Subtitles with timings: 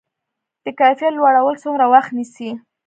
[0.63, 2.49] د کیفیت لوړول څومره وخت نیسي؟